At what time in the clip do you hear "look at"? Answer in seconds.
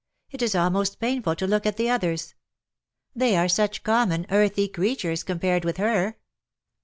1.45-1.77